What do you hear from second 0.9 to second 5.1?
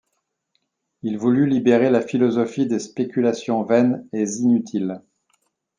Il voulut libérer la philosophie des spéculations vaines et inutiles.